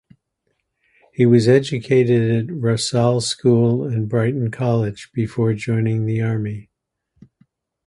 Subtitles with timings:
[1.13, 6.71] He was educated at Rossall School and Brighton College before joining the army.